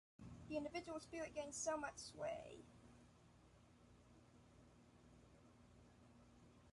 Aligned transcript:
The 0.49 0.57
individual 0.57 0.99
spirit 0.99 1.35
gains 1.35 1.55
so 1.55 1.77
much 1.77 1.95
sway. 1.95 2.65